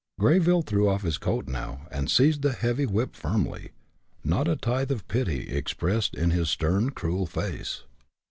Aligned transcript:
Greyville 0.19 0.63
threw 0.65 0.89
off 0.89 1.03
his 1.03 1.19
coat 1.19 1.47
now, 1.47 1.85
and 1.91 2.09
seized 2.09 2.41
the 2.41 2.53
heavy 2.53 2.87
whip 2.87 3.13
firmly, 3.15 3.69
not 4.23 4.47
a 4.47 4.55
tithe 4.55 4.89
of 4.89 5.07
pity 5.07 5.47
expressed 5.55 6.15
in 6.15 6.31
his 6.31 6.49
stern, 6.49 6.89
cruel 6.89 7.27
face. 7.27 7.83